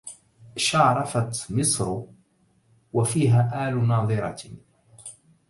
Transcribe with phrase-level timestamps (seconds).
[0.57, 2.03] شارفت مصر
[2.93, 4.35] وفيها آل ناضرة